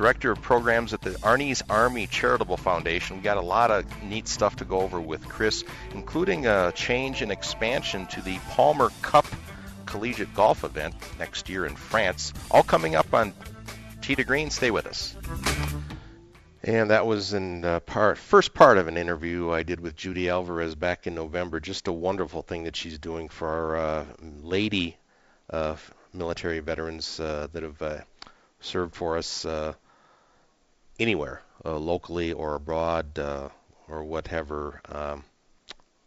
[0.01, 3.19] Director of Programs at the Arnie's Army Charitable Foundation.
[3.19, 7.21] We got a lot of neat stuff to go over with Chris, including a change
[7.21, 9.27] and expansion to the Palmer Cup
[9.85, 12.33] Collegiate Golf event next year in France.
[12.51, 13.35] All coming up on
[14.01, 14.49] to Green.
[14.49, 15.15] Stay with us.
[16.65, 20.31] And that was in uh, part first part of an interview I did with Judy
[20.31, 21.61] Alvarez back in November.
[21.61, 24.07] Just a wonderful thing that she's doing for our uh,
[24.43, 24.97] lady
[25.51, 25.77] uh,
[26.15, 27.99] military veterans uh, that have uh,
[28.61, 29.45] served for us
[31.01, 33.49] anywhere, uh, locally or abroad, uh,
[33.89, 35.25] or whatever um,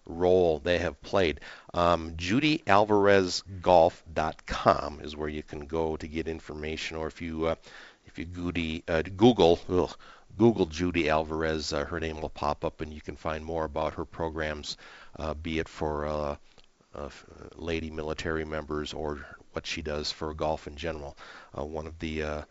[0.06, 1.40] role they have played.
[1.74, 7.56] Um, JudyAlvarezGolf.com is where you can go to get information, or if you uh,
[8.06, 9.98] if you goody, uh, Google ugh,
[10.38, 13.96] Google Judy Alvarez, uh, her name will pop up, and you can find more about
[13.96, 14.78] her programs,
[15.18, 16.38] uh, be it for
[17.56, 21.18] lady military members or what she does for golf in general.
[21.54, 22.46] One of the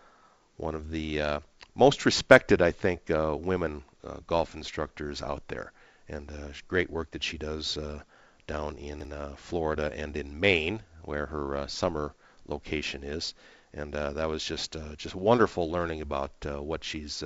[0.56, 1.40] one of the
[1.74, 5.72] most respected, I think, uh, women uh, golf instructors out there,
[6.08, 8.00] and uh, great work that she does uh,
[8.46, 12.14] down in uh, Florida and in Maine, where her summer
[12.46, 13.34] location is.
[13.74, 17.24] And that was just just wonderful learning about what she's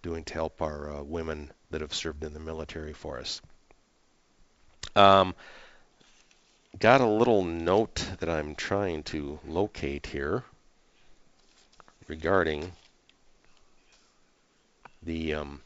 [0.00, 3.42] doing to help our women that have served in the military for us.
[4.96, 5.34] Um,
[6.78, 10.42] got a little note that I'm trying to locate here
[12.06, 12.72] regarding
[15.02, 15.60] the um,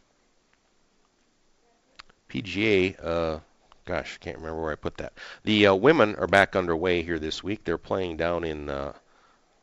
[2.28, 2.97] PGA.
[3.03, 3.39] Uh,
[3.85, 5.12] gosh, I can't remember where I put that.
[5.45, 7.64] The uh, women are back underway here this week.
[7.64, 8.93] They're playing down in uh,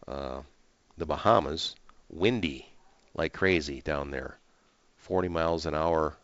[0.07, 0.41] uh,
[0.97, 1.75] the Bahamas.
[2.09, 2.67] Windy
[3.15, 4.37] like crazy down there.
[4.97, 6.15] 40 miles an hour.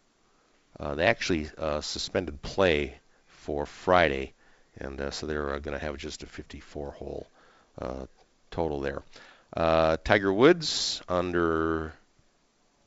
[0.80, 4.34] Uh, they actually uh, suspended play for Friday,
[4.78, 7.28] and so they're going to have just a 54-hole
[7.80, 8.06] uh,
[8.52, 9.04] total there.
[10.04, 11.94] Tiger Woods under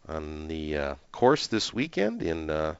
[0.08, 2.74] on the uh, course this weekend in uh,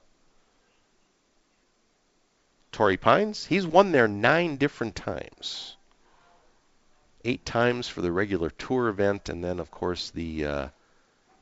[2.72, 3.45] Torrey Pines.
[3.45, 5.76] He's won there nine different times.
[7.24, 10.68] Eight times for the regular tour event, and then of course the uh,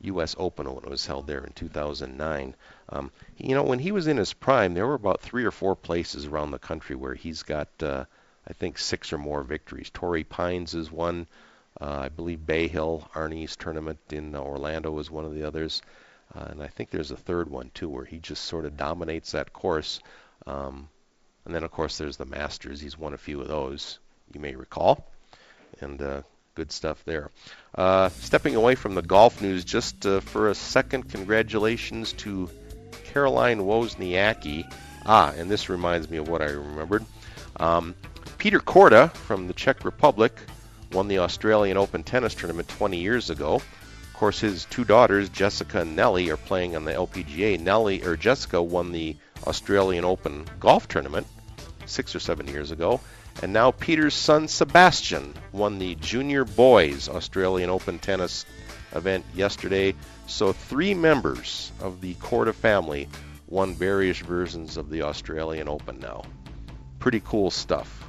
[0.02, 0.34] U.S.
[0.38, 2.54] Open when it was held there in 2009.
[2.88, 5.76] Um, you know, when he was in his prime, there were about three or four
[5.76, 8.04] places around the country where he's got, uh,
[8.46, 9.90] I think, six or more victories.
[9.90, 11.26] Torrey Pines is one.
[11.80, 15.82] Uh, I believe Bay Hill Arnie's tournament in Orlando is one of the others.
[16.34, 19.32] Uh, and I think there's a third one too where he just sort of dominates
[19.32, 20.00] that course.
[20.46, 20.88] Um,
[21.44, 22.80] and then, of course, there's the Masters.
[22.80, 23.98] He's won a few of those,
[24.34, 25.06] you may recall.
[25.80, 26.22] And uh,
[26.54, 27.30] good stuff there.
[27.74, 32.50] Uh, stepping away from the golf news just uh, for a second, congratulations to
[33.04, 34.72] Caroline Wozniacki.
[35.04, 37.04] Ah, and this reminds me of what I remembered.
[37.60, 37.94] Um,
[38.38, 40.32] Peter Korda from the Czech Republic
[40.96, 43.56] won the Australian Open tennis tournament 20 years ago.
[43.56, 47.60] Of course, his two daughters, Jessica and Nelly, are playing on the LPGA.
[47.60, 49.14] Nelly or Jessica won the
[49.46, 51.26] Australian Open golf tournament
[51.84, 52.98] six or seven years ago.
[53.42, 58.46] And now Peter's son Sebastian won the Junior Boys Australian Open tennis
[58.94, 59.94] event yesterday.
[60.26, 63.06] So three members of the Korda family
[63.48, 66.22] won various versions of the Australian Open now.
[67.00, 68.05] Pretty cool stuff.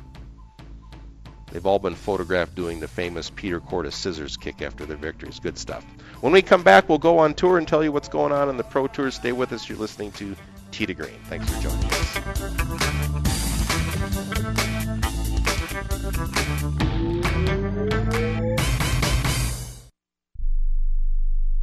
[1.57, 5.39] They've all been photographed doing the famous Peter Korda scissors kick after their victories.
[5.39, 5.83] Good stuff.
[6.21, 8.57] When we come back, we'll go on tour and tell you what's going on in
[8.57, 9.09] the Pro Tour.
[9.09, 9.67] Stay with us.
[9.67, 10.35] You're listening to
[10.71, 11.17] to Green.
[11.23, 12.86] Thanks for joining us.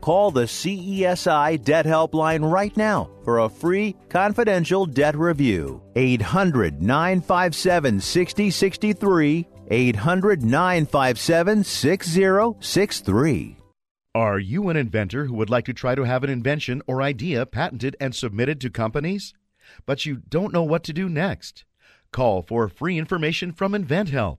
[0.00, 5.82] Call the CESI Debt Helpline right now for a free confidential debt review.
[5.94, 9.46] 800 957 6063.
[9.70, 13.56] 800 957 6063.
[14.14, 17.44] Are you an inventor who would like to try to have an invention or idea
[17.44, 19.34] patented and submitted to companies?
[19.84, 21.64] But you don't know what to do next?
[22.10, 24.38] Call for free information from InventHelp.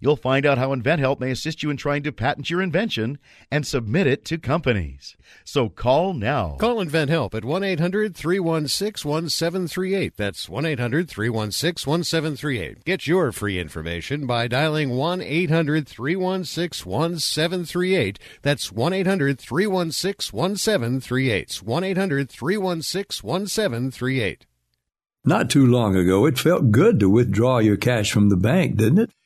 [0.00, 3.18] You'll find out how InventHelp may assist you in trying to patent your invention
[3.50, 5.16] and submit it to companies.
[5.44, 6.56] So call now.
[6.58, 10.16] Call InventHelp at 1 800 316 1738.
[10.16, 12.84] That's 1 800 316 1738.
[12.84, 18.18] Get your free information by dialing 1 800 316 1738.
[18.42, 21.62] That's 1 800 316 1738.
[21.62, 24.46] 1 800 316 1738.
[25.24, 28.98] Not too long ago, it felt good to withdraw your cash from the bank, didn't
[28.98, 29.10] it?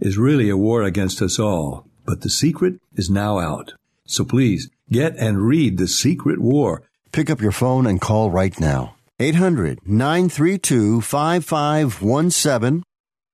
[0.00, 1.86] is really a war against us all.
[2.04, 3.74] But the secret is now out.
[4.06, 6.82] So please get and read The Secret War.
[7.12, 8.94] Pick up your phone and call right now.
[9.18, 12.82] 800 932 5517.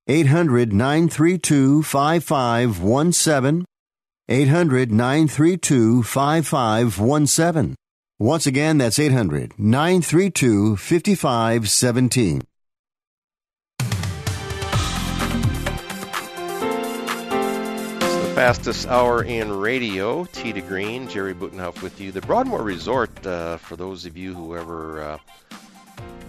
[0.08, 3.64] 800 932 5517.
[4.28, 7.74] 800 932 5517.
[8.18, 12.42] Once again, that's 800 932 5517.
[18.34, 20.24] Fastest hour in radio.
[20.24, 22.12] To Green, Jerry Butenhoff with you.
[22.12, 25.18] The Broadmoor Resort, uh, for those of you who ever uh,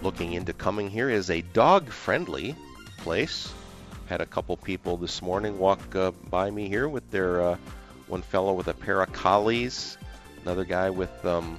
[0.02, 2.56] looking into coming here, is a dog-friendly
[2.98, 3.50] place.
[4.06, 7.56] Had a couple people this morning walk uh, by me here with their uh,
[8.06, 9.96] one fellow with a pair of collies,
[10.42, 11.58] another guy with um,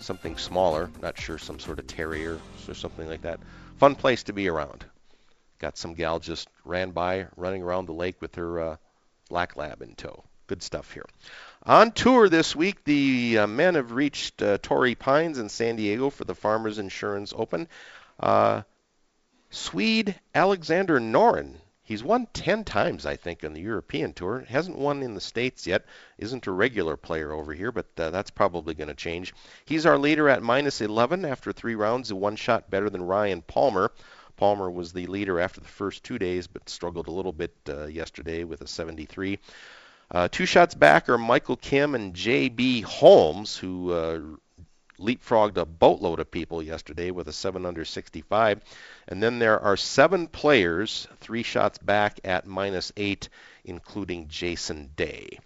[0.00, 3.38] something smaller, not sure, some sort of terrier or something like that.
[3.76, 4.84] Fun place to be around.
[5.60, 8.76] Got some gal just ran by, running around the lake with her uh,
[9.28, 10.24] Black Lab in tow.
[10.46, 11.06] Good stuff here.
[11.64, 16.10] On tour this week, the uh, men have reached uh, Torrey Pines in San Diego
[16.10, 17.66] for the Farmers Insurance Open.
[18.20, 18.62] Uh,
[19.50, 21.56] Swede Alexander Noren.
[21.82, 24.44] He's won 10 times, I think, on the European Tour.
[24.48, 25.84] Hasn't won in the States yet.
[26.18, 29.32] Isn't a regular player over here, but uh, that's probably going to change.
[29.64, 33.92] He's our leader at minus 11 after three rounds, one shot better than Ryan Palmer.
[34.36, 37.86] Palmer was the leader after the first two days, but struggled a little bit uh,
[37.86, 39.38] yesterday with a 73.
[40.10, 42.82] Uh, two shots back are Michael Kim and J.B.
[42.82, 44.20] Holmes, who uh,
[44.98, 48.60] leapfrogged a boatload of people yesterday with a 7 under 65.
[49.08, 53.28] And then there are seven players, three shots back at minus 8,
[53.64, 55.38] including Jason Day.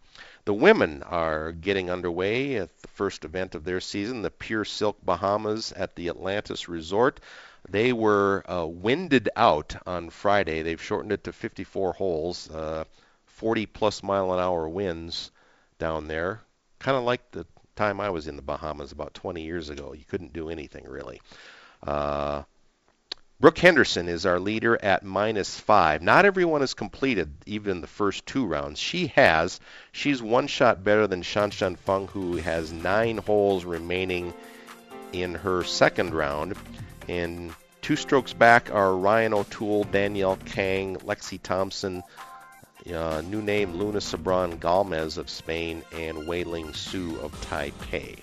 [0.44, 4.96] The women are getting underway at the first event of their season, the Pure Silk
[5.04, 7.20] Bahamas at the Atlantis Resort.
[7.68, 10.62] They were uh, winded out on Friday.
[10.62, 12.84] They've shortened it to 54 holes, uh,
[13.26, 15.30] 40 plus mile an hour winds
[15.78, 16.40] down there.
[16.78, 17.46] Kind of like the
[17.76, 19.92] time I was in the Bahamas about 20 years ago.
[19.92, 21.20] You couldn't do anything really.
[21.86, 22.42] Uh,
[23.40, 26.02] Brooke Henderson is our leader at minus five.
[26.02, 28.78] Not everyone has completed even the first two rounds.
[28.78, 29.60] She has.
[29.92, 34.34] She's one shot better than Shan Shan Feng, who has nine holes remaining
[35.14, 36.54] in her second round.
[37.10, 37.52] And
[37.82, 42.04] two strokes back are Ryann O'Toole, Danielle Kang, Lexi Thompson,
[42.94, 48.20] uh, new name Luna Sobrón Galmés of Spain, and Wei Ling Hsu of Taipei.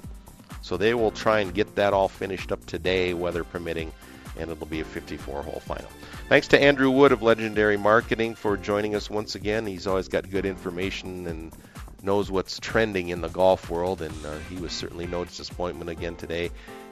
[0.62, 3.92] So they will try and get that all finished up today, weather permitting
[4.40, 5.90] and it'll be a 54 hole final.
[6.30, 9.66] Thanks to Andrew Wood of Legendary Marketing for joining us once again.
[9.66, 11.52] He's always got good information and
[12.04, 16.16] knows what's trending in the golf world, and uh, he was certainly no disappointment again
[16.16, 16.52] today.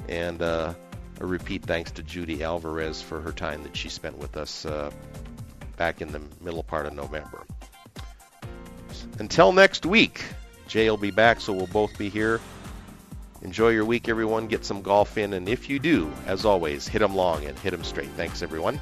[0.09, 0.73] And uh,
[1.19, 4.91] a repeat thanks to Judy Alvarez for her time that she spent with us uh,
[5.77, 7.45] back in the middle part of November.
[9.19, 10.23] Until next week,
[10.67, 12.39] Jay will be back, so we'll both be here
[13.45, 14.47] Enjoy your week, everyone.
[14.47, 15.33] Get some golf in.
[15.33, 18.09] And if you do, as always, hit them long and hit them straight.
[18.17, 18.81] Thanks, everyone.